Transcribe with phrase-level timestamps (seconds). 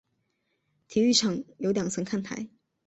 [0.87, 2.49] 体育场有两层看台。